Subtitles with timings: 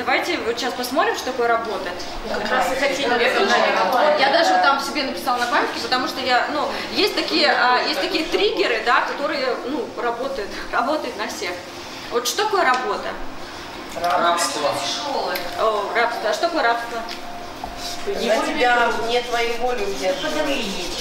[0.00, 1.90] Давайте вот сейчас посмотрим, что такое работа.
[2.26, 3.06] Как раз и хотели
[4.18, 7.82] Я даже вот там себе написала на памятке, потому что я, ну, есть такие, а,
[7.86, 11.50] есть такие триггеры, да, которые, ну, работают, работают на всех.
[12.10, 13.08] Вот что такое работа?
[14.00, 14.70] Рабство.
[15.58, 16.30] О, рабство.
[16.30, 17.02] А что такое рабство?
[18.20, 20.32] Я тебя не твоей волей удерживаю.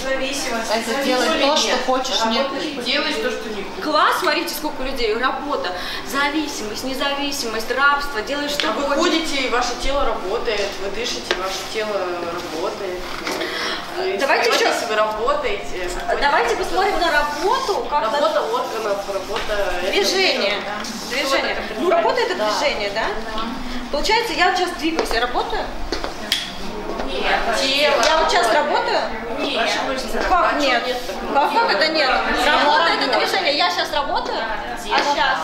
[0.03, 0.71] Зависимость.
[0.73, 2.47] Это делать то, что хочешь, нет.
[2.83, 5.13] Делаешь то, что не Класс, смотрите, сколько людей.
[5.15, 5.71] Работа,
[6.07, 9.03] зависимость, независимость, рабство, делаешь что А вы хочешь.
[9.03, 11.93] ходите, и ваше тело работает, вы дышите, ваше тело
[12.53, 12.99] работает.
[13.97, 15.65] Вы Давайте еще- вы работаете.
[15.83, 16.21] вы ходите.
[16.21, 19.73] Давайте посмотрим на работу, как на Работа органов, работа...
[19.91, 20.55] движение.
[21.09, 21.57] Движение.
[21.79, 23.07] Ну, работа это движение, да?
[23.91, 25.63] Получается, я сейчас двигаюсь, я работаю?
[27.61, 28.01] Тело.
[28.05, 28.99] Я вот сейчас работаю?
[29.39, 29.69] Нет.
[30.29, 30.83] Как А нет?
[31.33, 32.09] Как, как это нет?
[32.45, 33.57] Работа это движение.
[33.57, 34.39] Я сейчас работаю?
[34.39, 35.39] А сейчас?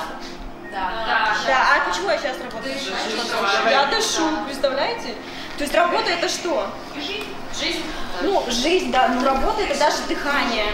[0.72, 1.36] Да.
[1.48, 2.76] А почему я сейчас работаю?
[3.70, 5.16] Я дышу, представляете?
[5.58, 6.68] То есть работа это что?
[7.58, 7.84] Жизнь.
[8.22, 9.08] Ну, жизнь, да.
[9.08, 10.66] Ну, работа это даже дыхание.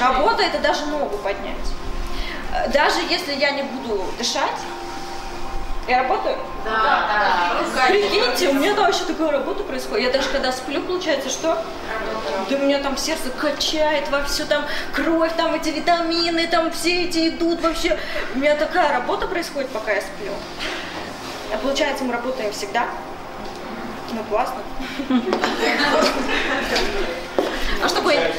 [0.00, 1.56] Работа это даже ногу поднять.
[2.52, 4.58] Э, Даже если я не буду дышать,
[5.88, 6.36] я работаю?
[7.88, 10.06] Прикиньте, у меня да, вообще такая работа происходит.
[10.06, 11.58] Я даже когда сплю, получается, что?
[12.50, 17.04] Да у меня там сердце качает во все, там кровь, там эти витамины, там все
[17.04, 17.98] эти идут вообще.
[18.34, 20.32] У меня такая работа происходит, пока я сплю.
[21.52, 22.86] А получается, мы работаем всегда.
[24.12, 24.56] Ну, классно.
[27.80, 28.32] А что такое?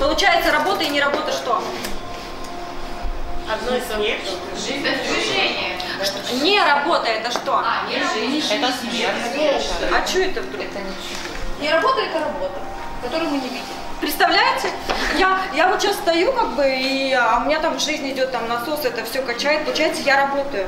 [0.00, 1.62] Получается, работа и не работа что?
[3.48, 4.06] Одно из самых.
[4.56, 5.78] Жизнь это движение.
[6.42, 7.62] Не работа это что?
[8.56, 9.70] Это смерть.
[9.92, 10.64] А что это вдруг?
[11.60, 12.58] Не работа это работа,
[13.02, 13.62] которую мы не видим.
[14.00, 14.70] Представляете?
[15.16, 18.46] Я, я вот сейчас стою, как бы, и а, у меня там жизнь идет, там
[18.46, 20.66] насос, это все качает, получается, я работаю.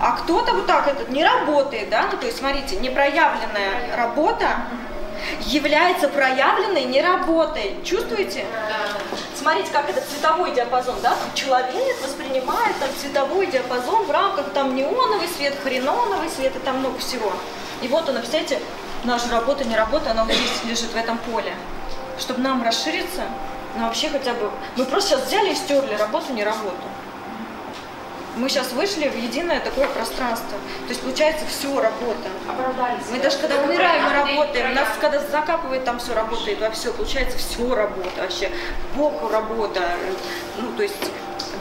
[0.00, 2.08] А кто-то вот так этот не работает, да?
[2.10, 4.56] Ну, то есть, смотрите, непроявленная работа
[5.40, 7.76] является проявленной неработой.
[7.84, 8.46] Чувствуете?
[9.46, 11.14] Смотрите, как этот цветовой диапазон, да?
[11.36, 16.98] Человек воспринимает там цветовой диапазон в рамках там неоновый свет, хреноновый свет и там много
[16.98, 17.32] всего.
[17.80, 18.60] И вот она, представляете,
[19.04, 21.54] наша работа, не работа, она вот здесь лежит в этом поле.
[22.18, 23.22] Чтобы нам расшириться,
[23.76, 24.50] ну вообще хотя бы...
[24.74, 26.82] Мы просто сейчас взяли и стерли работу, не работу.
[28.36, 30.58] Мы сейчас вышли в единое такое пространство.
[30.86, 32.28] То есть получается все работа.
[32.46, 33.04] Оправдались.
[33.10, 34.74] Мы даже когда умираем, мы работаем.
[34.74, 36.92] Нас когда закапывает, там все работает во все.
[36.92, 38.50] Получается все работа вообще.
[38.94, 39.80] Бог работа.
[40.58, 40.96] Ну, то есть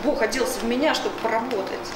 [0.04, 1.88] Бог оделся в меня, чтобы поработать.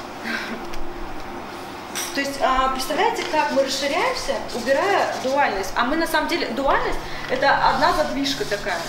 [2.14, 5.72] То есть, а, представляете, как мы расширяемся, убирая дуальность.
[5.76, 6.98] А мы на самом деле, дуальность
[7.28, 8.80] это одна задвижка такая.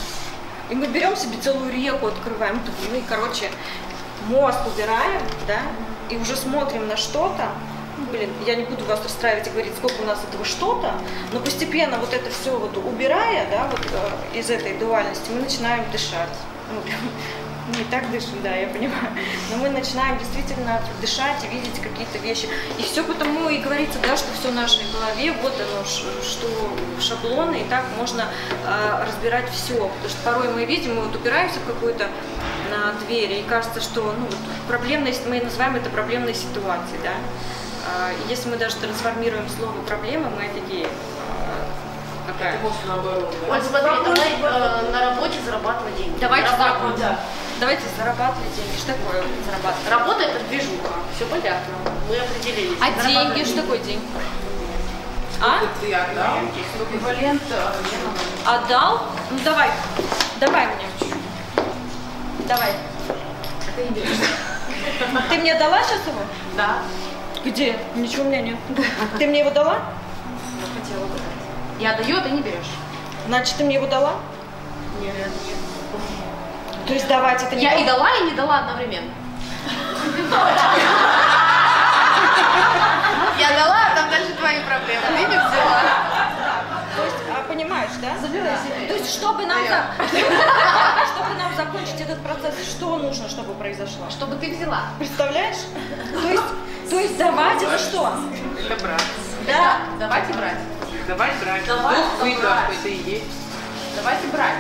[0.70, 3.52] И мы берем себе целую реку, открываем, ну и, короче,
[4.28, 5.60] мозг убираем, да,
[6.10, 7.50] и уже смотрим на что-то.
[7.98, 10.94] Ну, Блин, я не буду вас расстраивать и говорить, сколько у нас этого что-то,
[11.32, 15.90] но постепенно вот это все вот убирая, да, вот э, из этой дуальности, мы начинаем
[15.92, 16.30] дышать.
[16.74, 16.82] Ну,
[17.78, 19.08] не так дышим, да, я понимаю.
[19.52, 22.48] Но мы начинаем действительно дышать и видеть какие-то вещи.
[22.78, 26.48] И все потому и говорится, да, что все в нашей голове, вот оно, что
[27.00, 28.26] шаблоны, и так можно
[28.66, 29.76] э, разбирать все.
[29.76, 32.08] Потому что порой мы видим, мы вот упираемся в какую-то
[32.72, 34.36] на дверь, и кажется, что ну, вот
[34.68, 37.14] проблемная, мы называем это проблемной ситуацией, да.
[37.86, 42.60] А, если мы даже трансформируем слово проблема, мы такие, а, какая?
[42.64, 46.18] Оль, смотри, давай э, на работе зарабатывать деньги.
[46.20, 46.98] Давайте Зарабатывать.
[46.98, 47.26] зарабатывать.
[47.60, 48.78] Давайте зарабатывать деньги.
[48.78, 49.90] Что такое зарабатывать?
[49.90, 51.74] Работа это движуха, все понятно.
[52.08, 52.78] Мы определились.
[52.82, 54.06] А деньги, что такое деньги?
[55.44, 55.62] А?
[55.82, 56.38] Ты отдал.
[56.92, 57.42] Эквивалент
[58.46, 59.08] Отдал?
[59.32, 59.70] Ну давай,
[60.40, 60.91] давай мне.
[62.52, 62.74] Давай.
[65.30, 66.20] Ты мне дала сейчас его?
[66.58, 66.80] Да.
[67.46, 67.80] Где?
[67.96, 68.58] Ничего у меня нет.
[69.18, 69.80] Ты мне его дала?
[70.76, 71.14] хотела бы.
[71.80, 72.72] Я даю, а ты не берешь.
[73.28, 74.16] Значит, ты мне его дала?
[75.00, 76.88] Нет, нет.
[76.88, 77.78] То есть давать это не Я то?
[77.80, 79.12] и дала, и не дала одновременно.
[83.40, 85.04] Я дала, а там дальше твои проблемы.
[85.08, 86.11] Ты не взяла.
[87.88, 88.88] То есть, а, понимаешь, да?
[88.88, 89.94] То есть, чтобы нам, за-
[91.14, 94.10] чтобы нам закончить этот процесс, что нужно, чтобы произошло?
[94.10, 94.84] Чтобы ты взяла.
[95.00, 95.58] Представляешь?
[96.14, 96.44] То есть,
[96.90, 98.14] то есть давать это что?
[98.70, 99.02] Это брат.
[99.48, 99.78] Да.
[100.00, 100.58] Давайте брать.
[101.08, 101.66] Давай брать.
[101.66, 102.70] Давай Дух выйдет, брать.
[102.80, 103.26] это и есть.
[103.96, 104.56] Давайте брать.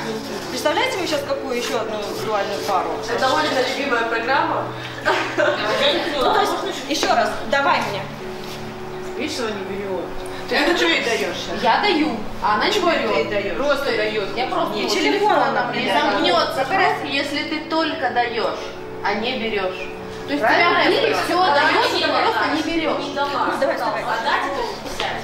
[0.50, 2.89] Представляете вы сейчас какую еще одну дуальную пару?
[3.09, 4.63] Это Олина любимая программа.
[6.17, 6.53] Ну, то есть,
[6.89, 8.01] еще раз, давай мне.
[9.17, 10.03] Видишь, что не берет.
[10.51, 11.38] Ты что ей даешь?
[11.62, 13.30] Я даю, а она не Ты ей берет.
[13.30, 13.56] даешь.
[13.57, 14.38] Просто дает.
[14.38, 15.94] Я просто вот телефон она мне.
[15.94, 18.59] Замкнется круг, если ты только даешь,
[19.06, 19.88] а не берешь.
[20.27, 21.24] То есть Правильно тебя поняла?
[21.24, 23.06] все дается, ты просто не берешь.
[23.07, 23.45] Не дала.
[23.45, 24.03] Ну, давай, давай.
[24.03, 25.21] А дать это взять.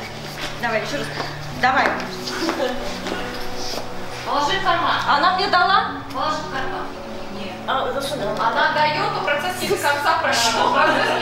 [0.62, 1.08] Давай, еще раз.
[1.62, 1.86] Давай.
[4.26, 4.96] Положи в карман.
[5.08, 5.92] Она мне дала?
[6.14, 6.88] Положи в карман.
[7.68, 8.22] А, засунь.
[8.22, 10.74] Она дает, но процесс не до конца прошел.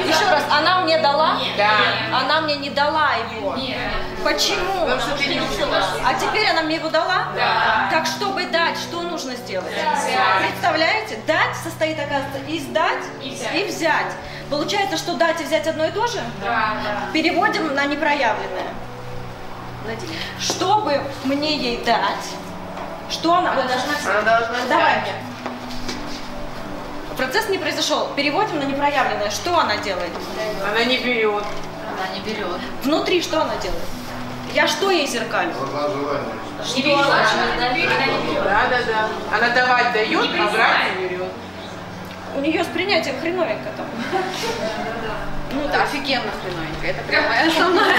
[0.07, 1.39] Еще раз, она мне дала?
[1.39, 1.57] Нет.
[1.57, 2.19] Да.
[2.19, 3.55] Она мне не дала его.
[3.55, 3.77] Нет.
[4.23, 4.81] Почему?
[4.81, 5.81] Потому что ты не взяла.
[6.05, 7.29] А теперь она мне его дала?
[7.35, 7.89] Да.
[7.91, 9.73] Так, чтобы дать, что нужно сделать?
[10.47, 11.19] Представляете?
[11.25, 14.13] Дать состоит, оказывается, из дать И взять.
[14.49, 16.19] Получается, что дать и взять одно и то же?
[16.43, 17.11] Да, да.
[17.11, 18.67] Переводим на непроявленное.
[20.39, 22.29] Чтобы мне ей дать,
[23.09, 23.53] что она...
[23.53, 25.03] вот Она должна Давай взять.
[25.03, 25.34] мне.
[27.17, 28.09] Процесс не произошел.
[28.15, 29.29] Переводим на непроявленное.
[29.29, 30.11] Что она делает?
[30.69, 31.43] Она не берет.
[31.43, 32.59] Она не берет.
[32.83, 33.83] Внутри что она делает?
[34.53, 35.55] Я что ей желание.
[36.75, 37.05] Не берет.
[37.05, 38.43] Она не берет.
[38.43, 39.37] Да, да, да.
[39.37, 41.31] Она давать дает, Не а брать не берет.
[42.35, 43.85] У нее с принятием хреновенько там.
[45.53, 45.83] Ну, да.
[45.83, 46.87] офигенно хреновенько.
[46.87, 47.95] Это прям моя основная.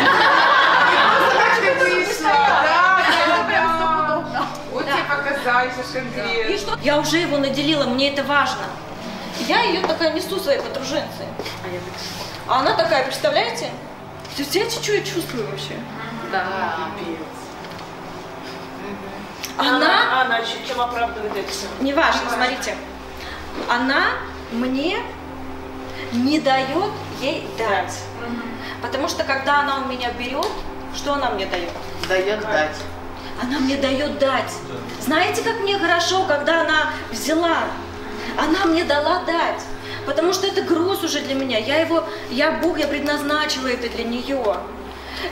[6.83, 8.63] Я уже его наделила, мне это важно.
[9.41, 11.25] Я ее такая несу своей подруженцы.
[12.49, 13.71] А она такая, представляете?
[14.35, 15.75] Представляете, что я чувствую вообще?
[16.33, 16.77] Да.
[19.59, 21.67] Она, Она чем оправдывает это все?
[21.81, 22.77] неважно, смотрите,
[23.71, 24.09] она
[24.53, 24.99] мне
[26.13, 27.99] не дает ей дать.
[28.83, 30.47] Потому что когда она у меня берет,
[30.95, 31.71] что она мне дает?
[32.09, 32.77] Дает дать.
[33.43, 34.53] Она мне дает дать.
[35.01, 37.65] Знаете, как мне хорошо, когда она взяла?
[38.37, 39.63] Она мне дала дать.
[40.05, 41.59] Потому что это груз уже для меня.
[41.59, 44.57] Я его, я Бог, я предназначила это для нее.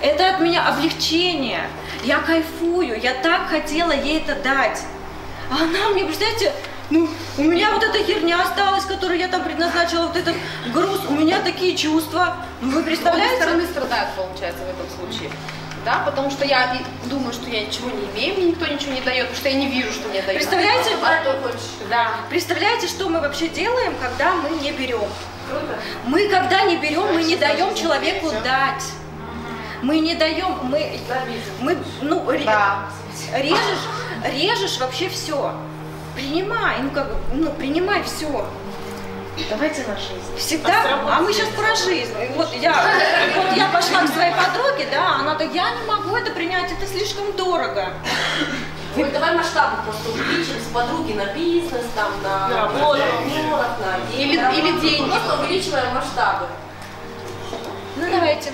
[0.03, 1.69] Это от меня облегчение.
[2.03, 3.01] Я кайфую.
[3.01, 4.83] Я так хотела ей это дать.
[5.51, 6.53] А она мне, представляете,
[6.91, 7.09] ну,
[7.39, 10.35] у меня вот эта херня осталась, которую я там предназначила, вот этот
[10.73, 11.00] груз.
[11.09, 12.39] У меня такие чувства.
[12.61, 13.37] Ну, Вы Обе представляете?
[13.43, 15.31] стороны страдают, получается, в этом случае.
[15.85, 19.29] Да, потому что я думаю, что я ничего не имею, мне никто ничего не дает,
[19.29, 20.41] потому что я не вижу, что мне дают.
[20.41, 20.91] Представляете?
[21.03, 21.61] А хочешь?
[21.91, 22.11] Да.
[22.31, 25.09] Представляете, что мы вообще делаем, когда мы не берем?
[26.07, 28.85] Мы, когда не берем, мы не даем человеку дать.
[29.83, 30.99] Мы не даем, мы,
[31.61, 32.89] мы ну, Да.
[33.37, 33.85] режешь,
[34.25, 35.53] режешь вообще все.
[36.15, 38.47] Принимай, ну как, ну принимай все.
[39.51, 40.37] Давайте на жизнь.
[40.39, 42.15] Всегда, а мы сейчас про жизнь.
[42.37, 42.73] Вот я,
[43.37, 46.87] вот я пошла к своей подруге, да, она так, я не могу это принять, это
[46.87, 47.89] слишком дорого.
[48.97, 53.01] Ой, давай масштабы просто увеличим с подруги на бизнес, там, на, На работу.
[53.03, 54.81] партнеров, на Или- на или работу.
[54.87, 55.11] деньги.
[55.11, 56.47] Просто увеличиваем масштабы.
[57.97, 58.53] Ну давайте.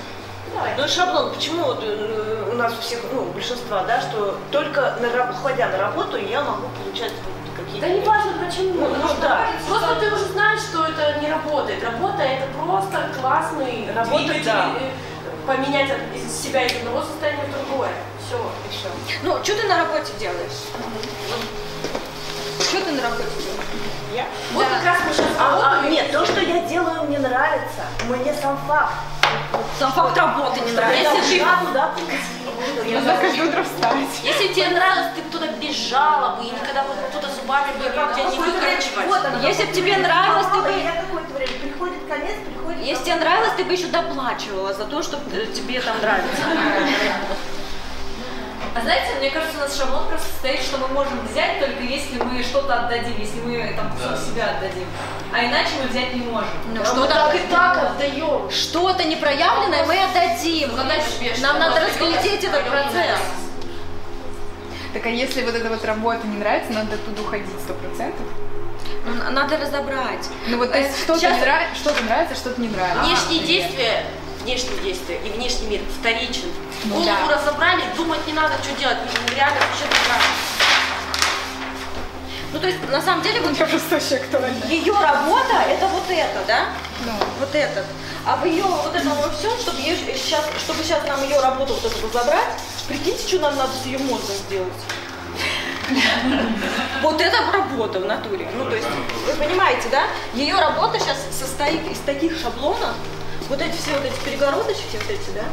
[0.77, 4.97] Ну, шаблон, почему вот, э, у нас у всех, ну, у большинства, да, что только
[5.01, 7.87] на, ходя на работу я могу получать вот какие-то...
[7.87, 8.75] Да не важно почему.
[8.75, 9.47] Ну, ну да.
[9.69, 11.83] Просто ты уже знаешь, что это не работает.
[11.85, 14.71] Работа это просто классный Работа, двигатель, да.
[14.81, 14.91] э,
[15.47, 17.91] поменять от- из себя из одного состояния в другое.
[18.27, 18.37] Все,
[18.71, 18.89] все.
[19.23, 20.61] Ну, что ты на работе делаешь?
[22.61, 23.71] Что ты на работе делаешь?
[24.15, 24.27] Я?
[24.53, 27.83] Вот как раз мы сейчас А, а, нет, то, что я делаю, мне нравится.
[28.09, 28.95] Мне сам факт.
[29.81, 31.11] Сам факт работы не нравится.
[31.11, 32.93] должна туда прийти.
[32.93, 33.97] Я каждое утро встать.
[34.23, 38.39] Если тебе нравилось, ты туда бежала бы, и никогда бы кто-то зубами бы тебя не
[38.39, 39.43] выкручивать.
[39.43, 40.69] Если бы тебе нравилось, ты бы...
[41.63, 42.85] Приходит конец, приходит...
[42.85, 46.43] Если тебе нравилось, ты бы еще доплачивала за то, что тебе там нравится.
[48.73, 52.23] А знаете, мне кажется, у нас шаблон просто состоит, что мы можем взять только если
[52.23, 54.87] мы что-то отдадим, если мы там кусок себя отдадим.
[55.33, 56.51] А иначе мы взять не можем.
[56.69, 58.20] Ну, Мы что-то, так и так отдаем.
[59.11, 60.71] Что-то непроявленное мы отдадим.
[60.71, 63.19] Что Нам надо разглядеть это этот процесс.
[64.93, 68.27] Так а если вот эта вот работа не нравится, надо оттуда уходить сто процентов.
[69.07, 70.29] Ну, Надо разобрать.
[70.49, 73.05] Ну вот Э, что-то сейчас- не нравится, что-то нравится, что-то не нравится.
[73.05, 74.05] Внешние действия,
[74.43, 76.51] внешние действия и внешний мир вторичен.
[76.85, 77.37] Ну Голову да.
[77.39, 78.99] разобрали, думать не надо, что делать.
[79.35, 80.23] Реально вообще другая.
[82.53, 84.65] Ну, то есть, на самом деле, вот Я просто вообще актуально.
[84.69, 86.67] ее работа это вот это, да?
[87.05, 87.13] Ну.
[87.39, 87.87] Вот этот.
[88.27, 91.75] А в ее вот этом во всем, чтобы ее сейчас, чтобы сейчас нам ее работу
[91.75, 92.49] вот эту разобрать,
[92.89, 94.73] прикиньте, что нам надо с ее мозгом сделать.
[97.03, 98.49] Вот это работа в натуре.
[98.57, 98.87] Ну, то есть,
[99.27, 100.05] вы понимаете, да?
[100.35, 102.95] Ее работа сейчас состоит из таких шаблонов,
[103.49, 105.45] вот эти все вот эти перегородочки, вот эти, да?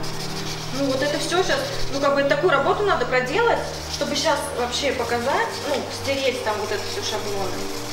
[0.73, 1.59] Ну, вот это все сейчас,
[1.93, 3.59] ну, как бы такую работу надо проделать,
[3.93, 7.49] чтобы сейчас вообще показать, ну, стереть там вот это все шаблоны.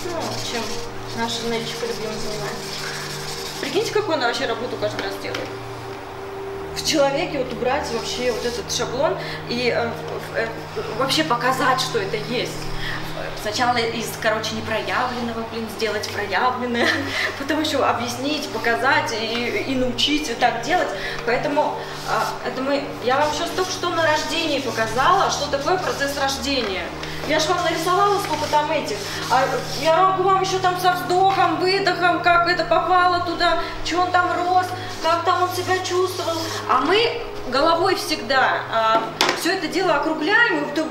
[0.06, 0.62] Ну, чем
[1.16, 2.94] наша Нелечка любимая занимается.
[3.60, 5.48] Прикиньте, какую она вообще работу каждый раз делает.
[6.76, 9.16] в человеке вот убрать вообще вот этот шаблон
[9.48, 9.90] и э,
[10.34, 10.48] э,
[10.98, 12.52] вообще показать, что это есть.
[13.40, 16.88] Сначала из, короче, непроявленного, блин, сделать проявленное,
[17.38, 20.88] потом еще объяснить, показать и, и научить вот так делать.
[21.26, 21.76] Поэтому
[22.08, 26.84] а, это мы, я вам сейчас только что на рождении показала, что такое процесс рождения.
[27.28, 28.96] Я же вам нарисовала, сколько там этих.
[29.30, 29.44] А
[29.82, 34.30] я могу вам еще там со вздохом, выдохом, как это попало туда, что он там
[34.36, 34.66] рос,
[35.02, 36.36] как там он себя чувствовал.
[36.68, 39.02] А мы головой всегда
[39.38, 40.88] все это дело округляем, и вдруг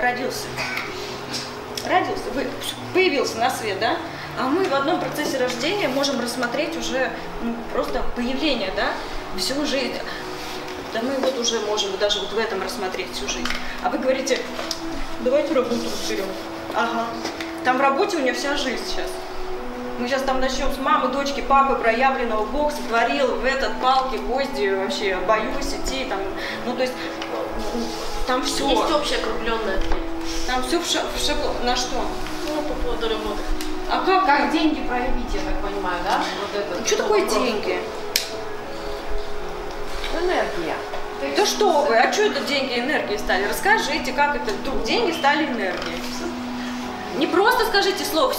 [0.00, 0.46] родился
[1.86, 2.46] родился, вы,
[2.94, 3.96] появился на свет, да?
[4.38, 7.10] А мы в одном процессе рождения можем рассмотреть уже
[7.42, 8.92] ну, просто появление, да,
[9.36, 9.94] всю жизнь.
[10.92, 13.48] Да мы вот уже можем даже вот в этом рассмотреть всю жизнь.
[13.82, 14.40] А вы говорите,
[15.20, 16.26] давайте работу разберем.
[16.74, 17.06] Ага.
[17.64, 19.08] Там в работе у меня вся жизнь сейчас.
[19.98, 24.74] Мы сейчас там начнем с мамы, дочки, папы, проявленного Бог сотворил в этот палки, гвозди,
[24.74, 26.18] вообще боюсь идти, там,
[26.66, 27.78] ну то есть э,
[28.26, 28.68] там все.
[28.68, 30.11] Есть общая округленная ответ.
[30.52, 31.54] Там все в, ша- в шаблон.
[31.64, 31.96] На что?
[32.46, 33.40] Ну, по поводу работы.
[33.90, 34.26] А как?
[34.26, 36.22] Как деньги проявить, я так понимаю, да?
[36.42, 36.86] Вот это.
[36.86, 37.78] Что такое деньги?
[40.22, 40.76] Энергия.
[41.38, 43.46] Да что вы, а что это деньги энергии стали?
[43.48, 46.02] Расскажите, как это вдруг деньги стали энергией?
[47.16, 48.34] Не просто скажите слово.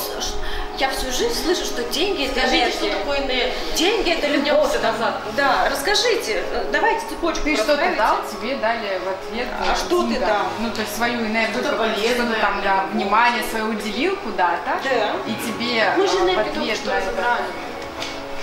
[0.77, 2.77] «Ш- Я всю жизнь слышу, что деньги это Скажите, энергия.
[2.77, 3.53] что такое энергия?
[3.75, 4.73] Деньги это любовь.
[4.81, 5.21] Назад.
[5.37, 6.43] Да, расскажите.
[6.51, 7.97] Э, Давайте цепочку Ты что-то проправите.
[7.97, 10.45] дал, тебе дали в ответ А э, что ты дал?
[10.59, 12.15] Ну, то есть свою энергию, Что-то полезное.
[12.15, 15.11] что-то там, да, внимание свое уделил куда-то, Да.
[15.27, 17.43] и тебе Мы же э, энергию только что разобрали.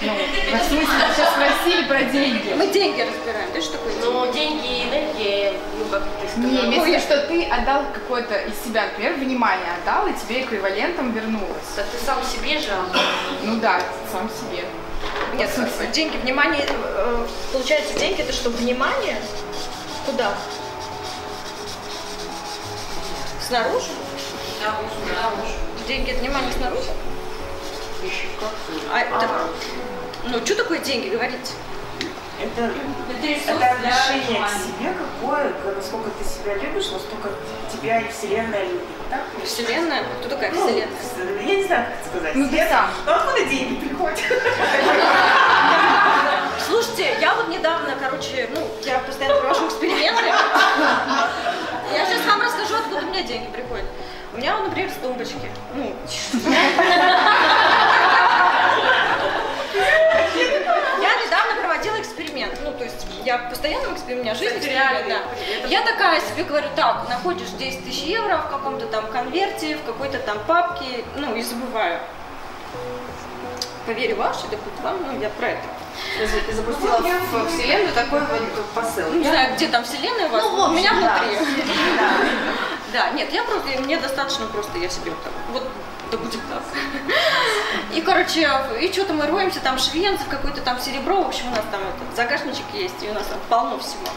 [0.02, 2.54] Ну, в смысле, сейчас спросили про деньги.
[2.54, 3.50] Мы деньги разбираем.
[3.52, 4.04] Да что такое деньги?
[4.04, 6.50] Но деньги и энергия, ну, как ты сказала.
[6.50, 10.42] Не, имеется в виду, что ты отдал какое-то из себя, например, внимание отдал, и тебе
[10.42, 11.68] эквивалентом вернулось.
[11.76, 13.02] Так ты сам себе же отдал.
[13.42, 13.80] Ну да,
[14.10, 14.64] сам себе.
[15.34, 15.50] Нет,
[15.92, 19.16] деньги, внимание, э, получается, деньги это что, внимание?
[20.06, 20.34] Куда?
[23.46, 23.90] Снаружи?
[25.86, 26.90] Деньги это внимание снаружи?
[28.92, 29.28] А это,
[30.24, 31.52] ну, что такое деньги, говорите?
[32.40, 37.28] Это, Это это отношение к себе какое, насколько ты себя любишь, настолько
[37.70, 38.80] тебя и Вселенная любит.
[39.10, 39.20] Так?
[39.44, 40.04] Вселенная?
[40.20, 41.42] Кто такая Ну, Вселенная?
[41.46, 42.34] я не знаю, как это сказать.
[42.36, 42.90] Ну, ты сам.
[43.04, 44.20] Ну, откуда деньги приходят?
[46.66, 50.24] Слушайте, я вот недавно, короче, ну, я постоянно провожу эксперименты.
[51.92, 53.84] Я сейчас вам расскажу, откуда у меня деньги приходят.
[54.40, 55.50] У меня, например, с тумбочки.
[55.74, 55.82] Ну,
[61.02, 62.58] я недавно проводила эксперимент.
[62.64, 65.18] Ну, то есть я в постоянном эксперименте, у меня жизнь эксперимент, да.
[65.68, 70.18] Я такая себе говорю, так, находишь 10 тысяч евро в каком-то там конверте, в какой-то
[70.20, 72.00] там папке, ну, и забываю.
[73.84, 75.64] Поверю ваше, да будет вам, ну, я про это.
[76.46, 79.06] Ты запустила в Вселенную такой вот посыл.
[79.10, 81.20] Ну, не знаю, где там вселенная у вас, Ну, в у меня общем, да.
[82.92, 85.62] Да, нет, я просто, мне достаточно просто, я себе вот так, вот,
[86.10, 86.62] да будет так.
[87.94, 88.48] И, короче,
[88.80, 92.16] и что-то мы роемся, там швенцев, какое-то там серебро, в общем, у нас там этот
[92.16, 94.08] загашничек есть, и у нас там полно всего.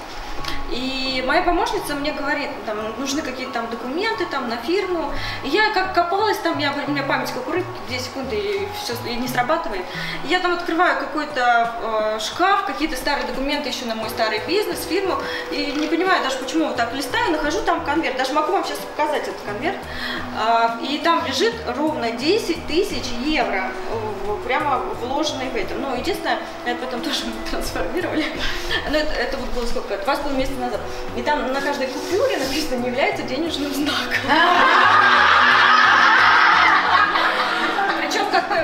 [0.72, 5.12] И моя помощница мне говорит, там, нужны какие-то там документы там на фирму.
[5.44, 8.68] И я как копалась там, я, у меня память как у рыбки, 2 секунды и
[8.82, 9.86] все и не срабатывает.
[10.26, 14.86] И я там открываю какой-то э, шкаф, какие-то старые документы еще на мой старый бизнес,
[14.86, 15.18] фирму.
[15.52, 18.18] И не понимаю даже, почему вот так листаю, нахожу там конверт.
[18.18, 19.78] Даже могу вам сейчас показать этот конверт.
[20.38, 23.72] А, и там лежит ровно 10 тысяч евро,
[24.46, 25.76] прямо вложенные в это.
[25.76, 28.26] Ну, единственное, это потом тоже мы трансформировали.
[28.90, 29.98] Но это, это вот было сколько?
[29.98, 30.82] Два с половиной месяца назад.
[31.16, 34.32] И там на каждой купюре написано «не является денежным знаком».
[38.00, 38.64] Причем как бы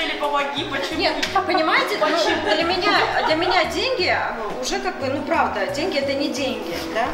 [0.00, 1.00] Нелли, помоги, почему?
[1.00, 1.14] Нет,
[1.46, 2.92] понимаете, ну, для меня,
[3.26, 4.16] для меня деньги
[4.60, 7.06] уже как бы, ну правда, деньги это не деньги, да?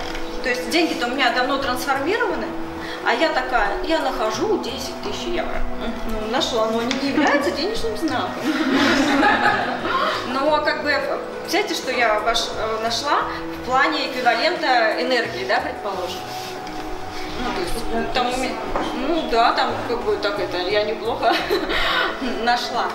[0.43, 2.47] То есть деньги-то у меня давно трансформированы,
[3.07, 5.63] а я такая, я нахожу 10 тысяч евро.
[6.11, 8.33] Ну, нашла, но они не являются денежным знаком.
[10.29, 10.93] Но как бы,
[11.49, 13.23] знаете, что я ваш, э, нашла
[13.63, 16.19] в плане эквивалента энергии, да, предположим?
[17.39, 18.27] Ну, то есть, там,
[19.09, 21.33] ну да, там как бы так это, я неплохо
[22.43, 22.87] нашла.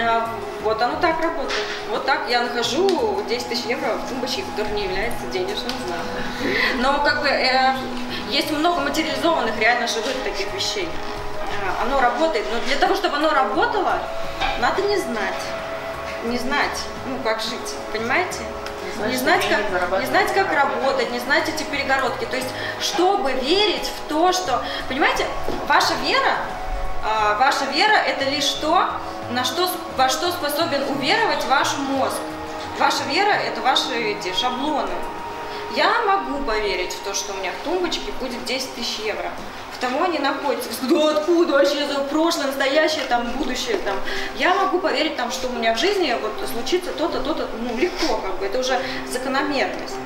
[0.00, 0.30] А,
[0.64, 1.64] Вот оно так работает.
[1.90, 6.80] Вот так я нахожу 10 тысяч евро в тумбочке, который не является денежным знаком.
[6.80, 7.74] Но как бы э,
[8.30, 10.88] есть много материализованных, реально живых таких вещей.
[11.62, 13.98] А, Оно работает, но для того, чтобы оно работало,
[14.60, 15.42] надо не знать.
[16.24, 18.40] Не знать, ну, как жить, понимаете?
[19.08, 22.24] Не знать, как, не знать, как работать, не знать эти перегородки.
[22.26, 22.48] То есть,
[22.80, 24.64] чтобы верить в то, что...
[24.88, 25.26] Понимаете,
[25.66, 26.36] ваша вера,
[27.04, 28.88] а, ваша вера– это лишь то,
[29.30, 32.16] на что, во что способен уверовать ваш мозг.
[32.78, 34.90] Ваша вера– это ваши эти шаблоны.
[35.76, 39.30] Я могу поверить в то, что у меня в тумбочке будет 10 тысяч евро.
[39.72, 40.68] В того они находятся.
[40.82, 43.96] Да откуда вообще это прошлое, настоящее, там, будущее, там.
[44.36, 48.18] Я могу поверить, там, что у меня в жизни вот случится то-то, то-то, ну, легко,
[48.18, 49.96] как бы, это уже закономерность.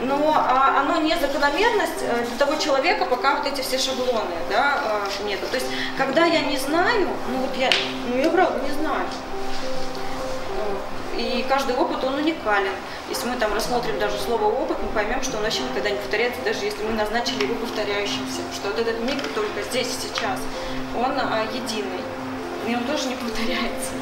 [0.00, 5.02] Но а, оно не закономерность э, для того человека, пока вот эти все шаблоны, да,
[5.20, 5.46] э, нету.
[5.50, 5.66] То есть,
[5.96, 7.70] когда я не знаю, ну вот я,
[8.08, 9.06] ну я правда не знаю.
[11.18, 12.72] И каждый опыт, он уникален.
[13.08, 16.40] Если мы там рассмотрим даже слово опыт, мы поймем, что он вообще никогда не повторяется,
[16.44, 18.40] даже если мы назначили его повторяющимся.
[18.54, 20.38] Что вот этот миг только здесь и сейчас,
[20.96, 22.02] он а, единый.
[22.68, 23.92] И он тоже не повторяется.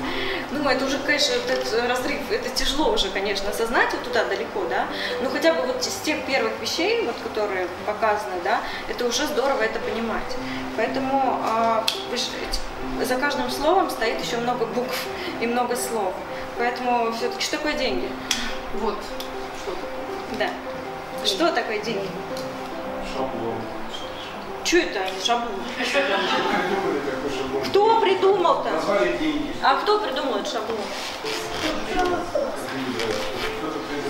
[0.51, 4.87] Ну, это уже, конечно, этот разрыв, это тяжело уже, конечно, осознать вот туда далеко, да,
[5.23, 9.63] но хотя бы вот из тех первых вещей, вот, которые показаны, да, это уже здорово
[9.63, 10.37] это понимать.
[10.77, 11.85] Поэтому а,
[13.03, 15.07] за каждым словом стоит еще много букв
[15.41, 16.15] и много слов.
[16.59, 18.09] Поэтому все-таки что такое деньги?
[18.81, 18.97] Вот.
[20.39, 20.49] Да.
[21.25, 22.09] Что такое деньги?
[23.13, 23.55] Шаблон.
[24.65, 25.61] Что это такой шаблон.
[27.67, 28.71] Кто придумал-то?
[28.71, 29.53] Назвали деньги.
[29.63, 30.79] А кто придумал этот шаблон?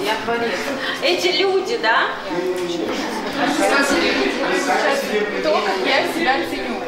[0.05, 0.59] Я творец.
[1.03, 2.11] Эти люди, да?
[5.43, 6.81] То, как я себя ценю.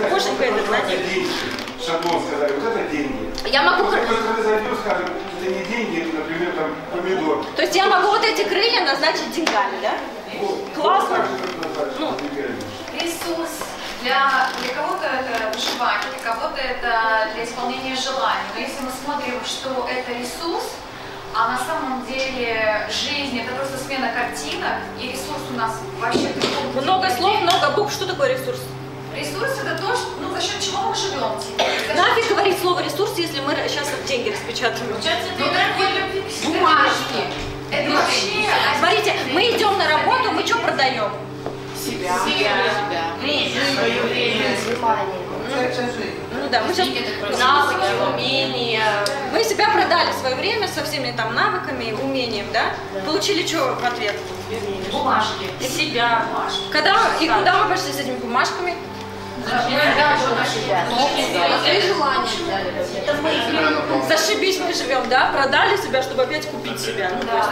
[0.00, 1.26] Ну, этот это на них.
[1.90, 3.32] Шаблон сказали, вот это деньги.
[3.48, 3.90] Я могу...
[3.90, 5.08] Другой стороны, зайдем, скажем,
[5.40, 7.44] это не деньги, это, например, там, помидор.
[7.56, 9.94] То есть я могу вот эти крылья назначить деньгами, да?
[10.38, 10.68] Вот.
[10.74, 11.26] Классно.
[11.74, 12.14] Вот Ну.
[12.94, 13.50] Ресурс
[14.02, 18.46] для, для кого-то это выживание, для кого-то это для исполнения желаний.
[18.54, 20.74] Но если мы смотрим, что это ресурс,
[21.34, 26.30] а на самом деле жизнь это просто смена картинок, и ресурс у нас вообще.
[26.80, 27.92] Много слов, много букв.
[27.92, 28.60] Что такое ресурс?
[29.20, 32.80] Ресурс это то, что, ну, за счет чего мы живем счет Нафиг чего- говорить слово
[32.82, 34.96] ресурс, если мы сейчас деньги распечатываем?
[35.38, 37.24] Ну, дорогой, Бумажки.
[37.70, 38.48] Это вообще...
[38.78, 41.12] Смотрите, мы идем на работу, мы что продаем?
[41.76, 42.16] Себя.
[46.32, 46.88] Ну да, мы сейчас
[47.38, 48.82] Навыки, умения.
[49.32, 52.72] мы себя продали в свое время со всеми там навыками, умением, да?
[53.04, 54.14] Получили что в ответ?
[54.90, 55.44] Бумажки.
[55.60, 56.24] И себя.
[56.72, 58.76] Когда и куда мы пошли с этими бумажками?
[64.08, 65.30] Зашибись мы живем, да?
[65.32, 67.10] Продали себя, чтобы опять купить себя.
[67.14, 67.48] Ну, то есть,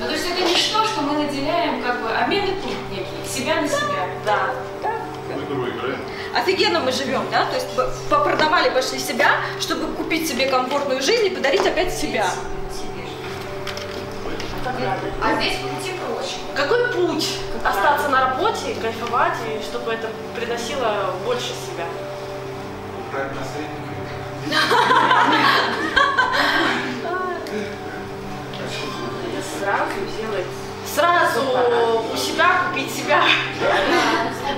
[0.00, 3.60] Ну, то есть это не что, что мы наделяем как бы обменный пункт некий, себя
[3.60, 4.08] на себя.
[4.24, 4.38] да.
[5.34, 5.98] Мы игру играем.
[6.34, 7.46] Офигенно мы живем, да?
[7.46, 7.66] То есть
[8.10, 12.26] попродавали, пошли себя, чтобы купить себе комфортную жизнь и подарить опять себя.
[15.22, 15.56] А здесь.
[16.54, 17.38] Какой путь?
[17.64, 21.86] Остаться на работе, кайфовать, и чтобы это приносило больше себя.
[23.12, 24.96] Посредника.
[29.58, 30.46] Сразу сделать.
[30.94, 31.40] Сразу
[32.12, 33.22] у себя купить себя.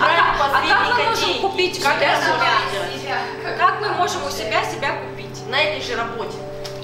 [0.00, 1.94] А, как- а как мы можем купить себя?
[3.58, 5.48] Как мы можем у себя себя купить?
[5.48, 6.36] На этой же работе.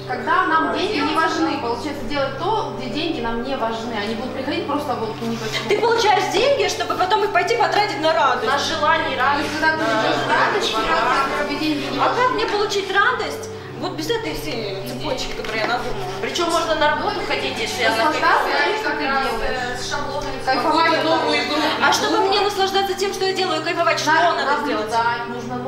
[0.07, 3.93] Когда нам деньги не важны, получается делать то, где деньги нам не важны.
[3.93, 5.67] Они будут приходить просто вот не почему.
[5.69, 8.45] Ты получаешь деньги, чтобы потом их пойти потратить на радость.
[8.45, 9.61] На желание, То есть, радость.
[9.61, 12.21] когда ты идешь в радость, тебе деньги не А важны.
[12.21, 13.49] как мне получить радость?
[13.79, 16.05] Вот без этой всей цепочки, которую я надумала.
[16.21, 18.49] Причем можно на работу ходить, если она Наслаждаться
[18.97, 20.45] ты.
[20.45, 21.57] Кайфовать новую игру.
[21.83, 24.91] А чтобы мне наслаждаться тем, что я делаю, кайфовать, что надо сделать?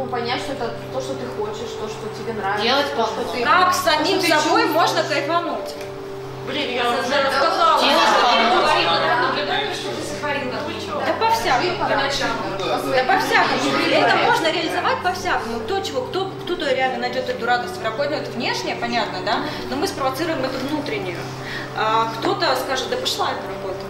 [0.08, 2.63] Ну, понять, что это то, что ты хочешь, то, что тебе нравится.
[2.63, 3.43] Делать то, что ты...
[3.43, 4.70] Как с самим ты собой чувствуешь.
[4.70, 5.76] можно кайфануть?
[6.48, 7.82] Блин, я уже рассказала.
[7.82, 8.67] Ты сотворил на
[11.06, 12.58] Да по-всякому.
[12.58, 13.80] Да по-всякому.
[13.86, 15.60] И Это можно реализовать по-всякому.
[15.60, 19.39] Кто чего, кто, кто-то реально найдет эту радость в работе, ну, это внешнее, понятно, да,
[19.70, 21.20] но мы спровоцируем это внутреннюю.
[21.76, 23.84] А кто-то скажет, да пошла эта работа,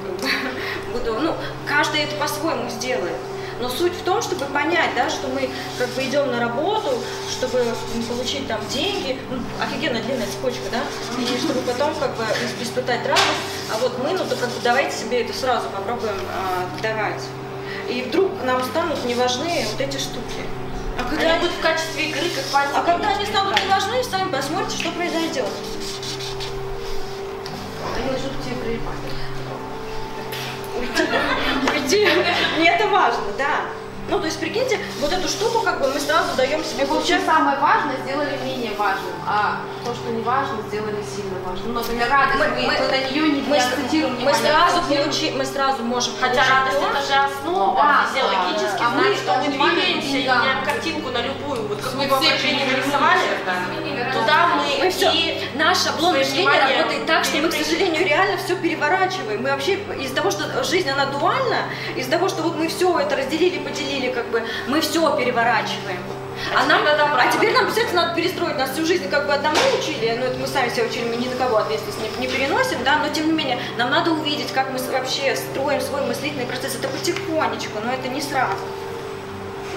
[0.93, 1.35] буду, ну,
[1.67, 3.15] каждый это по-своему сделает.
[3.59, 6.89] Но суть в том, чтобы понять, да, что мы как бы идем на работу,
[7.31, 7.63] чтобы
[8.07, 10.81] получить там деньги, ну, офигенно длинная цепочка, да,
[11.19, 13.23] и чтобы потом как бы ис- испытать радость,
[13.73, 17.23] а вот мы, ну, то как бы давайте себе это сразу попробуем а, давать.
[17.89, 20.43] И вдруг нам станут не важны вот эти штуки.
[20.99, 22.73] А когда, Они будут в качестве игры, как пальцы.
[22.75, 25.45] а когда они станут не важны, сами посмотрите, что произойдет.
[27.95, 28.79] Они начнут к тебе.
[30.77, 32.07] Уйти.
[32.57, 33.61] Мне это важно, да.
[34.09, 37.15] Ну, то есть, прикиньте, вот эту штуку как бы мы сразу даем себе Мы вообще
[37.17, 37.25] получать.
[37.25, 41.73] самое важное сделали менее важным, а то, что не важно, сделали сильно важным.
[41.73, 44.81] Ну, например, радость, Мы- мы, мы- на нее не, Мы, не акцентируем мы внимание, сразу
[44.83, 48.85] получи, мы сразу можем Хотя радость то, это же основа, Да, физиологически, да.
[48.87, 52.05] А мы знать, что мы двигаемся и меняем картинку на любую вот как Мы мы
[52.05, 53.21] все воображение приняли нарисовали,
[54.13, 58.37] туда мы, Мы все, и наш шаблон мышления работает так, что мы, к сожалению, реально
[58.37, 59.41] все переворачиваем.
[59.41, 61.63] Мы вообще из-за того, что жизнь она дуальна,
[61.95, 66.03] из-за того, что вот мы все это разделили, поделили, как бы мы все переворачиваем.
[66.55, 70.15] А, нам, а теперь нам, представляете, надо перестроить нас всю жизнь как бы одному учили,
[70.19, 72.99] ну это мы сами себя учили, мы ни на кого ответственность не, не переносим, да,
[72.99, 76.87] но тем не менее нам надо увидеть, как мы вообще строим свой мыслительный процесс, это
[76.89, 78.53] потихонечку, но это не сразу.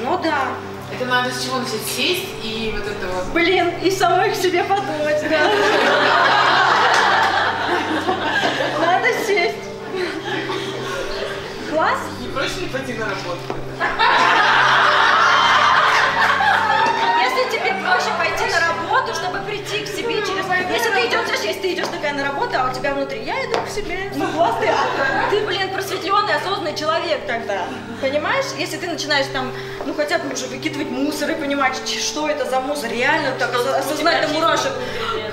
[0.03, 0.49] Ну да.
[0.93, 1.87] Это надо с чего начать?
[1.87, 3.27] Сесть и вот это вот.
[3.33, 5.51] Блин, и самой к себе подумать, да.
[11.81, 11.99] Класс?
[12.21, 13.41] Не проще ли пойти на работу?
[17.25, 20.45] Если тебе проще пойти на работу, чтобы прийти к себе через...
[20.71, 23.43] Если ты идешь, знаешь, если ты идешь такая на работу, а у тебя внутри, я
[23.47, 27.63] иду к себе, ну классный, а ты, блин, просветленный, осознанный человек тогда.
[28.03, 28.45] Понимаешь?
[28.59, 29.51] Если ты начинаешь там,
[29.87, 33.67] ну хотя бы уже выкидывать мусор и понимать, что это за мусор, реально так ос-
[33.87, 34.73] осознать до мурашек,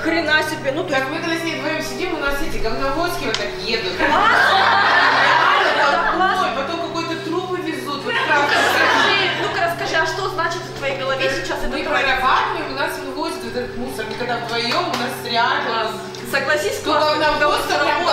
[0.02, 3.36] хрена себе, ну Так мы когда с ней вдвоем сидим, у нас эти говновозки вот
[3.38, 3.98] так едут.
[3.98, 4.87] классно,
[11.70, 14.06] Мы прорабатываем, у нас вывозят этот мусор.
[14.10, 15.92] Мы когда вдвоем, у нас реально...
[16.32, 18.04] Согласись, когда говновоз, вот прям.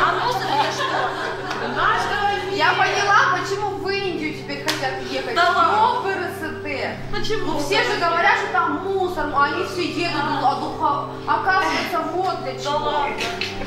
[0.00, 1.00] А мусор это что?
[2.54, 5.34] Я поняла, почему в Индию теперь хотят ехать.
[5.34, 5.78] Да ладно?
[7.12, 7.52] Почему?
[7.52, 11.98] Ну все же говорят, что там мусор, ну, они все едут, ну, а духа- Оказывается,
[12.12, 12.78] вот для чего.
[12.78, 13.16] ладно.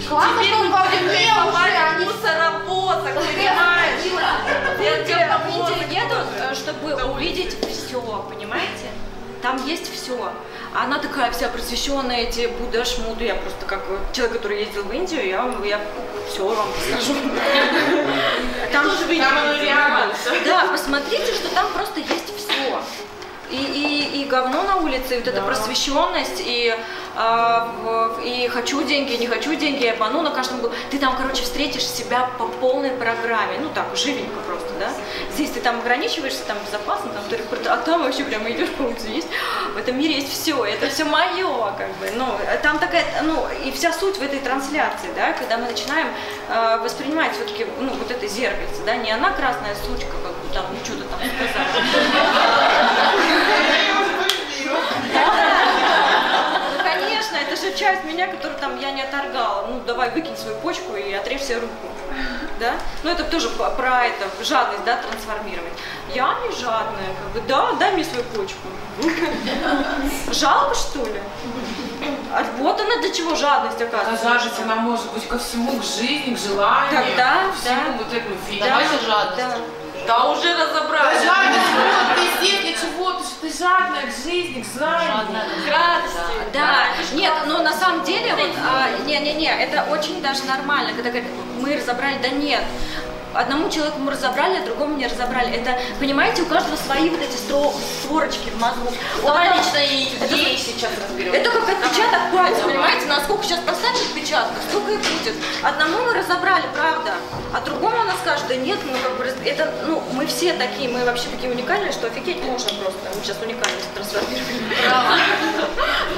[0.07, 3.76] Классно, что мы в Владимире будем уже они мусоровозок, понимаешь?
[5.05, 8.87] В Индии едут, э, чтобы увидеть все, понимаете?
[9.41, 10.31] Там есть все.
[10.75, 13.25] А она такая вся просвещенная, эти Будда, Шмуды.
[13.25, 15.79] Я просто как э, человек, который ездил в Индию, я, вам- я
[16.29, 17.13] все вам скажу.
[19.19, 20.13] Там реально.
[20.45, 22.26] Да, посмотрите, что там просто есть.
[23.49, 26.75] И, и, и говно на улице, и вот эта просвещенность, и,
[27.15, 30.71] в- и хочу деньги, не хочу деньги, я обману на каждом углу.
[30.91, 33.57] Ты там, короче, встретишь себя по полной программе.
[33.61, 34.89] Ну так, живенько просто, да?
[35.33, 39.07] Здесь ты там ограничиваешься, там безопасно, там репортер- а там вообще прямо идешь по улице,
[39.07, 39.27] есть.
[39.73, 42.11] В этом мире есть все, это все мое, как бы.
[42.15, 42.25] Ну,
[42.63, 46.07] там такая, ну, и вся суть в этой трансляции, да, когда мы начинаем
[46.49, 50.65] э, воспринимать все-таки, ну, вот это зеркальце, да, не она красная сучка, как бы там,
[50.71, 52.76] ну, что-то там сказала.
[56.77, 59.67] Ну, конечно, это же часть меня, которую там я не оторгала.
[59.69, 61.87] Ну, давай выкинь свою почку и отрежь себе руку.
[62.59, 62.73] Да?
[63.03, 65.73] Ну, это тоже про это, жадность, да, трансформировать.
[66.13, 68.67] Я не жадная, как бы, да, дай мне свою почку.
[70.31, 71.21] Жалко, что ли?
[72.33, 74.27] А вот она для чего жадность А оказывается.
[74.29, 77.97] жаждать она может быть ко всему, к жизни, к желанию, Тогда, всему да.
[77.97, 78.35] вот этому.
[78.59, 79.37] Давайте жадность.
[79.37, 79.57] Да.
[80.07, 81.21] Да уже Да разобрались.
[81.21, 83.11] жадность, вот, ты здесь для чего?
[83.13, 85.11] Ты, ты жадная к жизни, к знанию.
[85.65, 86.17] К радости.
[86.53, 91.29] Да, нет, но на самом деле, вот, а, не-не-не, это очень даже нормально, когда говорят,
[91.59, 92.63] мы разобрали, да нет.
[93.33, 95.51] Одному человеку мы разобрали, а другому не разобрали.
[95.53, 98.91] Это, понимаете, у каждого свои вот эти стро- створочки в мозгу.
[99.23, 101.33] Давай Он- лично и ей сейчас разберем.
[101.33, 103.05] это как отпечаток пальца, понимаете?
[103.05, 105.35] Насколько сейчас поставишь отпечатков, столько и будет.
[105.61, 107.13] Одному мы разобрали, правда,
[107.53, 110.89] а другому она скажет, да нет, ну как бы раз- это, ну мы все такие,
[110.89, 112.99] мы вообще такие уникальные, что офигеть можно просто.
[113.15, 114.71] Мы сейчас уникальность трансформируем.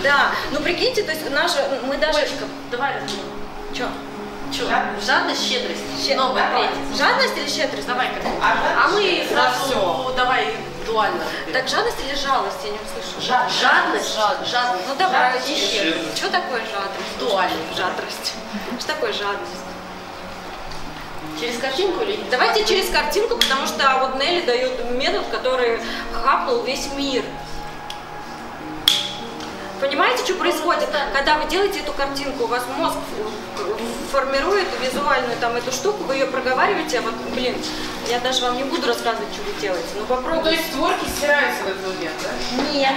[0.04, 2.20] Да, ну прикиньте, то есть наша, мы даже...
[2.72, 3.24] Давай разберем.
[3.76, 3.86] Чё?
[4.52, 4.64] Че?
[5.06, 5.82] Жадность, щедрость.
[6.06, 6.98] Щед- Новая, третья.
[6.98, 7.88] Жадность или щедрость?
[7.88, 8.16] Давай-ка.
[8.42, 11.24] А мы сразу, давай, дуально.
[11.54, 13.50] Так жадность или жалость, я не услышала.
[13.62, 14.86] Жадность, жадность.
[14.88, 16.18] Ну давай, Жадность и щедрость.
[16.18, 17.18] Что такое жадность?
[17.20, 17.58] Дуально.
[17.78, 18.34] Жадрость.
[18.80, 19.64] Что такое жадность?
[21.40, 22.20] Через картинку или?
[22.32, 25.80] Давайте через картинку, потому что вот Нелли дает метод, который
[26.14, 27.24] хапнул весь мир.
[29.80, 30.90] Понимаете, что происходит?
[31.14, 32.98] Когда вы делаете эту картинку, у вас мозг
[34.12, 37.56] формирует визуальную там эту штуку, вы ее проговариваете, а вот, блин,
[38.10, 40.58] я даже вам не буду рассказывать, что вы делаете, ну Ну, то попробуйте.
[40.58, 42.74] есть створки стираются в этот момент, да?
[42.74, 42.94] Нет.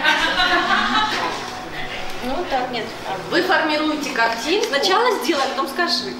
[2.24, 2.84] Ну так, нет.
[3.30, 4.66] Вы формируете картинку.
[4.68, 6.14] Сначала сделай, потом скажи.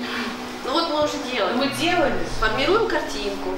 [0.65, 1.57] Ну вот мы уже делаем.
[1.57, 2.27] Мы делали.
[2.41, 3.51] Формируем картинку.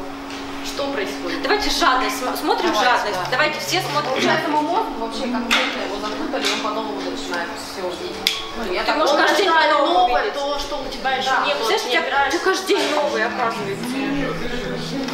[0.65, 1.43] Что происходит?
[1.43, 3.19] Давайте жадность, см- смотрим Давайте, жадность.
[3.25, 3.31] да.
[3.31, 4.43] Давайте все смотрим жадность.
[4.49, 8.41] этому мозгу вообще конкретно его запутали, он по-новому начинает все видеть.
[8.57, 10.35] Ну, я Ты можешь каждый день новое новое, увидеть.
[10.35, 13.25] то, что у тебя еще Да, не было, ты у тебя, тебя каждый день новый,
[13.27, 13.85] оказывается.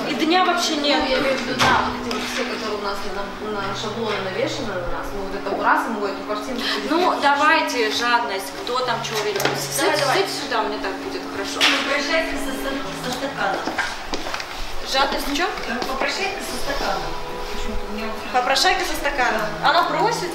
[0.09, 1.09] И дня вообще Ну, нет.
[1.09, 4.17] я имею в виду, да, вот эти вот все, которые у нас на, на шаблоны
[4.25, 6.63] навешаны на нас, ну вот это раз ему эту картинку.
[6.91, 10.19] Ну, давайте жадность, кто там чего давай.
[10.23, 11.59] сядь сюда, мне так будет хорошо.
[11.59, 12.53] Обращайся со,
[13.11, 13.61] со стаканом.
[14.93, 15.49] Жадность в чем?
[15.87, 17.03] Попрощайся со стаканом.
[18.33, 19.43] Попрошайка со стаканом.
[19.63, 20.31] Она просит,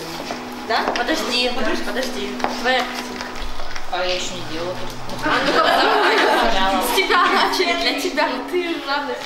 [0.68, 0.84] да?
[0.96, 2.36] Подожди, подожди, подожди.
[2.62, 2.84] Твоя
[3.92, 4.76] А я еще не делала.
[5.26, 6.84] А ну-ка, давай.
[6.84, 8.30] С тебя начали, для тебя.
[8.50, 9.20] Ты жадность.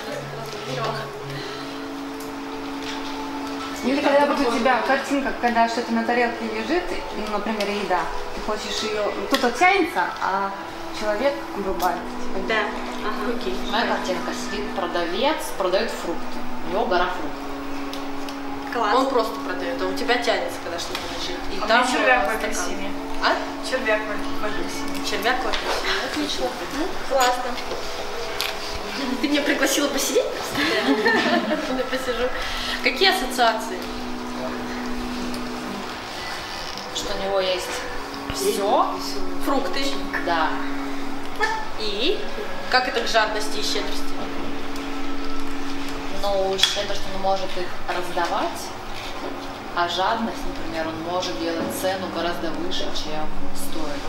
[3.84, 6.84] Или когда вот у тебя картинка, когда что-то на тарелке лежит,
[7.16, 8.02] ну, например, еда,
[8.36, 10.52] ты хочешь ее, кто-то тянется, а
[11.00, 12.00] человек врубает.
[12.24, 12.62] Типа, Да.
[13.02, 13.36] Ага.
[13.38, 13.56] Окей.
[13.72, 16.38] Моя картинка сидит продавец, продает фрукты.
[16.68, 18.74] У него гора фруктов.
[18.74, 18.96] Класс.
[18.96, 21.40] Он просто продает, а у тебя тянется, когда что-то лежит.
[21.52, 22.92] И А у там червяк в семье.
[23.24, 23.34] А?
[23.68, 25.06] Червяк в апельсине.
[25.10, 25.92] Червяк в апельсине.
[26.12, 26.46] Отлично.
[27.10, 27.44] Классно.
[29.22, 30.24] Ты меня пригласила посидеть?
[30.58, 32.28] Я посижу.
[32.84, 33.80] Какие ассоциации?
[36.96, 37.66] Что у него есть
[38.36, 38.86] все,
[39.46, 39.80] Фрукты.
[40.26, 40.50] да.
[41.80, 42.20] И
[42.70, 44.04] как это к жадности и щедрости?
[46.22, 48.62] Но щедрость он может их раздавать,
[49.76, 54.04] а жадность, например, он может делать цену гораздо выше, чем стоит.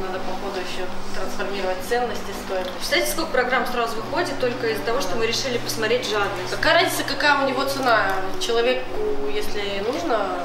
[0.00, 2.70] Надо, походу, еще трансформировать ценности, стоимость.
[2.72, 6.50] Представляете, сколько программ сразу выходит только из-за того, что мы решили посмотреть жадность.
[6.50, 8.12] Какая разница, какая у него цена?
[8.40, 8.90] Человеку,
[9.32, 10.38] если нужно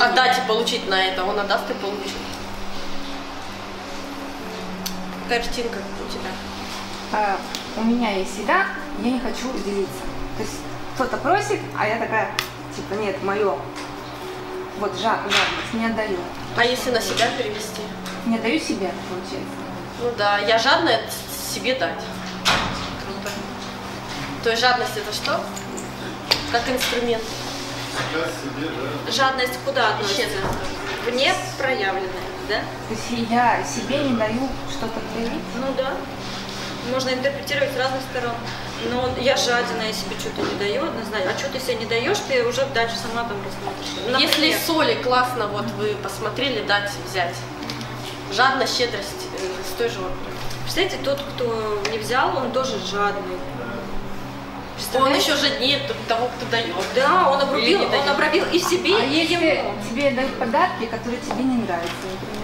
[0.00, 2.16] отдать и получить на это, он отдаст и получит.
[5.28, 6.30] Картинка у тебя.
[7.12, 7.36] а,
[7.76, 8.66] у меня есть еда,
[9.02, 10.00] я не хочу делиться.
[10.36, 10.54] То есть
[10.94, 12.30] кто-то просит, а я такая,
[12.74, 13.56] типа, нет, мое.
[14.80, 16.18] Вот жад, жадность, не отдаю.
[16.56, 17.82] А если на себя перевести?
[18.26, 19.54] Не отдаю себе, получается.
[20.00, 21.02] Ну да, я жадная
[21.52, 22.00] себе дать.
[23.04, 23.30] Круто.
[24.44, 25.40] То есть жадность это что?
[26.52, 27.22] Как инструмент.
[27.22, 28.70] Себе,
[29.06, 29.12] да.
[29.12, 30.38] Жадность куда относится?
[31.04, 32.60] Вне проявленная, да?
[32.60, 35.42] То есть я себе не даю что-то делить.
[35.56, 35.94] Ну да.
[36.90, 38.34] Можно интерпретировать с разных сторон.
[38.90, 41.32] Но я жадина, я себе что-то не даю, однозначно.
[41.34, 44.22] А что ты себе не даешь, ты уже дальше сама там рассмотришь.
[44.22, 47.34] Если соли классно, вот вы посмотрели, дать, взять.
[48.32, 50.12] Жадность, щедрость э, с той же вот.
[50.62, 53.38] Представляете, тот, кто не взял, он тоже жадный.
[54.94, 56.74] Он еще жаднее того, кто дает.
[56.94, 59.74] Да, он обрубил, он обрубил и себе, А и если ему.
[59.90, 62.37] тебе дают подарки, которые тебе не нравятся, например.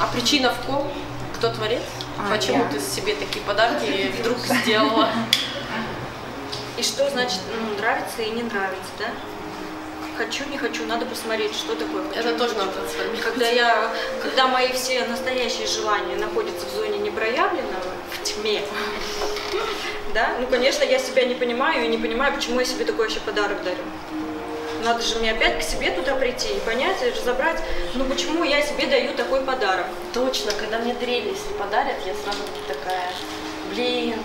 [0.00, 0.90] А причина в ком?
[1.34, 1.82] Кто творит?
[2.18, 2.70] А, Почему я.
[2.70, 5.10] ты себе такие подарки вдруг сделала?
[6.78, 9.06] И что значит ну, нравится и не нравится, да?
[10.16, 12.18] Хочу, не хочу, надо посмотреть, что такое хочу.
[12.18, 12.60] Это тоже хочу.
[12.60, 13.22] надо трансформировать.
[13.22, 13.90] Когда я,
[14.22, 18.62] когда мои все настоящие желания находятся в зоне непроявленного, в тьме,
[20.14, 23.20] да, ну, конечно, я себя не понимаю и не понимаю, почему я себе такой вообще
[23.20, 23.82] подарок дарю.
[24.84, 27.60] Надо же мне опять к себе туда прийти и понять, и разобрать,
[27.94, 29.86] ну почему я себе даю такой подарок.
[30.14, 33.10] Точно, когда мне дрель, если подарят, я сразу такая,
[33.74, 34.16] блин.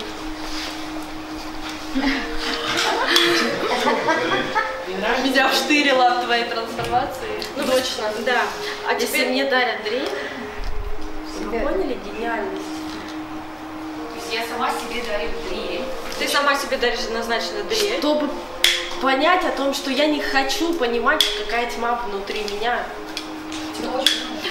[5.24, 7.44] Меня вштырила в твоей трансформации.
[7.56, 8.04] Ну, точно.
[8.24, 8.42] Да.
[8.88, 10.08] А Если теперь мне дарят дрель,
[11.40, 12.64] вы поняли гениальность?
[14.12, 15.84] То есть я сама себе дарю дрель.
[16.18, 17.98] ты сама себе даришь однозначно дрель.
[17.98, 18.30] Чтобы
[19.00, 22.78] понять о том, что я не хочу понимать, какая тьма внутри меня.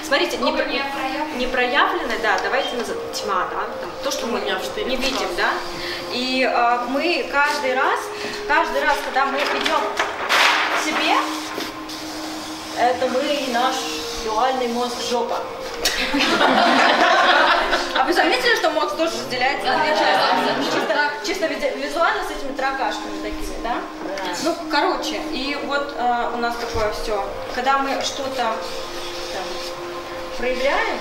[0.03, 1.36] Смотрите, не, не проявлено.
[1.38, 5.49] непроявленное, да, давайте назовем тьма, да, там, то, что мы не видим, да.
[6.13, 7.99] И а, мы каждый раз,
[8.47, 9.81] каждый раз, когда мы идем
[10.75, 11.15] к себе,
[12.77, 13.75] это мы и наш
[14.25, 15.39] дуальный мозг жопа.
[18.06, 21.26] Вы заметили, что мозг тоже разделяется на две части?
[21.26, 23.78] Чисто, визуально с этими таракашками такими, да?
[24.44, 27.28] Ну, короче, и вот э, у нас такое все.
[27.56, 28.54] Когда мы что-то
[30.38, 31.00] проявляем,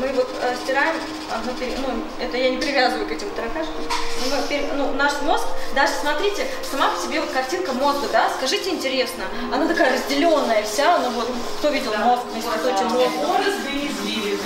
[0.00, 0.96] мы вот э, стираем,
[1.82, 3.74] ну, это я не привязываю к этим таракашкам,
[4.24, 9.24] Ну, ну, наш мозг, даже смотрите, сама по себе вот картинка мозга, да, скажите интересно,
[9.52, 13.12] она такая разделенная вся, ну вот, кто видел мозг, если кто мозг,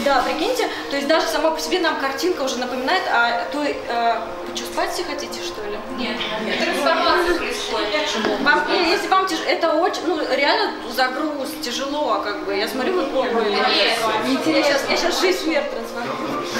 [0.04, 4.16] да, прикиньте, то есть даже сама по себе нам картинка уже напоминает о той, э,
[4.54, 5.78] что, спать все хотите, что ли?
[5.96, 6.16] Нет,
[6.62, 8.40] трансформация происходит.
[8.42, 9.38] Вам, э, если вам тяж...
[9.46, 12.54] это очень, ну, реально загруз, тяжело, как бы.
[12.54, 13.50] Я смотрю, вы пробовали.
[13.50, 16.44] Я сейчас, я сейчас жизнь смерть трансформирую.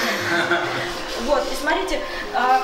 [1.25, 2.01] Вот, и смотрите,
[2.33, 2.61] а,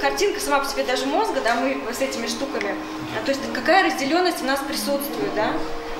[0.00, 2.74] картинка сама по себе даже мозга, да, мы с этими штуками.
[3.14, 5.52] А, То есть какая разделенность у нас присутствует, да?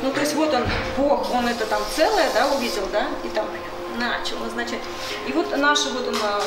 [0.03, 0.63] Ну, то есть вот он,
[0.97, 3.47] Бог, он это там целое, да, увидел, да, и там
[3.99, 4.81] начал назначать.
[5.27, 6.41] И вот наша вот она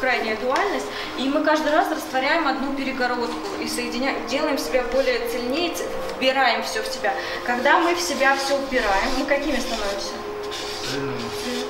[0.00, 0.86] крайняя дуальность,
[1.18, 5.72] и мы каждый раз растворяем одну перегородку и соединяем, делаем себя более цельнее,
[6.16, 7.14] вбираем все в себя.
[7.46, 10.12] Когда мы в себя все убираем, мы какими становимся?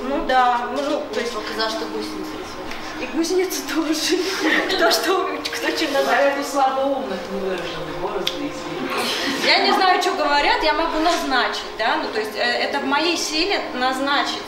[0.03, 3.01] Ну, да, ну, то есть Показал, что гусеница рисует.
[3.01, 4.17] и гусеницы тоже.
[4.75, 6.19] Кто что, кто чем назначит.
[6.19, 8.55] Поэтому слабоумных свиньи.
[9.45, 12.85] Я не знаю, что говорят, я могу назначить, да, ну то есть э, это в
[12.85, 14.43] моей силе назначить.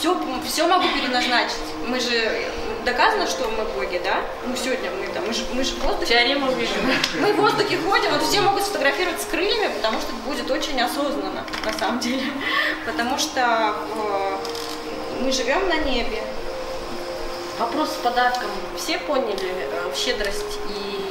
[0.00, 1.60] Все, все могу переназначить.
[1.86, 2.46] Мы же
[2.86, 4.22] доказано, что мы боги, да?
[4.46, 6.14] Ну сегодня мы там, мы же, мы же в воздухе.
[6.14, 6.94] Теорема Вильгина.
[7.20, 10.80] Мы в воздухе ходим, вот все могут сфотографировать с крыльями, потому что это будет очень
[10.80, 12.22] осознанно, на самом деле.
[12.86, 14.38] Потому что э,
[15.20, 16.22] мы живем на небе.
[17.58, 18.48] Вопрос с подарком.
[18.78, 19.36] Все поняли
[19.70, 21.10] э, в щедрость и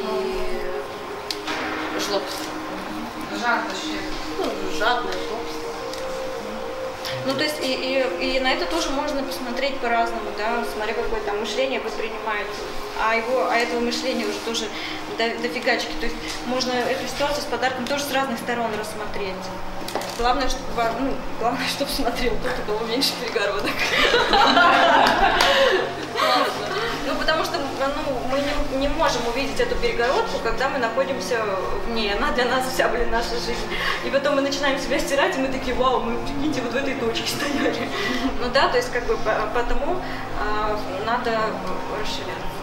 [1.99, 2.45] жлобство?
[3.39, 3.83] Жадность.
[4.39, 4.45] Ну,
[4.79, 5.38] жадное жлобство.
[7.25, 7.73] Ну, то есть, и,
[8.19, 12.49] и, и на это тоже можно посмотреть по-разному, да, смотря какое там мышление вы принимаете.
[13.01, 14.65] А его, а этого мышления уже тоже
[15.17, 15.91] до, дофигачки.
[15.99, 19.35] То есть можно эту ситуацию с подарком тоже с разных сторон рассмотреть.
[20.17, 20.65] Главное, чтобы,
[20.99, 23.71] ну, главное, чтобы смотрел тот, у кого меньше перегородок.
[27.09, 31.43] Ну, потому что ну, мы не, не можем увидеть эту перегородку, когда мы находимся
[31.87, 32.13] в ней.
[32.13, 33.67] Она для нас вся, блин, наша жизнь.
[34.05, 36.93] И потом мы начинаем себя стирать, и мы такие, вау, мы, прикиньте, вот в этой
[36.95, 37.89] точке стояли.
[38.39, 39.97] Ну да, то есть как бы по- потому
[40.39, 41.31] а, надо
[41.99, 42.59] расширяться.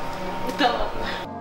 [0.58, 1.35] Да ладно.